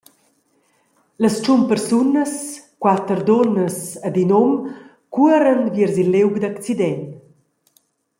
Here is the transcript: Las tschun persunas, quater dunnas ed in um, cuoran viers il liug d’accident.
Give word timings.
Las 1.23 1.35
tschun 1.43 1.61
persunas, 1.71 2.31
quater 2.81 3.19
dunnas 3.27 3.77
ed 4.07 4.15
in 4.23 4.31
um, 4.41 4.51
cuoran 5.13 5.61
viers 5.73 5.95
il 6.03 6.09
liug 6.13 6.33
d’accident. 6.41 7.03